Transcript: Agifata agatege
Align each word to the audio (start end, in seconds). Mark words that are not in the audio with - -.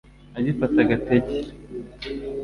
Agifata 0.37 0.77
agatege 0.85 1.39